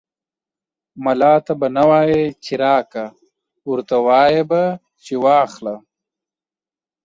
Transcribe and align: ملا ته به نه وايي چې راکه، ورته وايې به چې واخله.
ملا 1.03 1.33
ته 1.45 1.53
به 1.59 1.67
نه 1.75 1.83
وايي 1.89 2.23
چې 2.43 2.53
راکه، 2.63 3.05
ورته 3.69 3.95
وايې 4.07 4.41
به 4.49 4.63
چې 5.03 5.13
واخله. 5.23 5.75